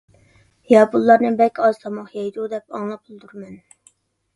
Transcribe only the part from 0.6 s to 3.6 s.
ياپونلارنى بەك ئاز تاماق يەيدۇ دەپ ئاڭلاپلا تۇرىمەن.